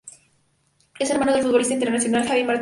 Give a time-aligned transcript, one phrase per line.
[0.97, 2.59] Es hermano del futbolista internacional Javi Martínez.